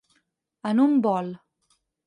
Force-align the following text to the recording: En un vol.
En 0.71 0.81
un 0.87 0.97
vol. 1.09 1.31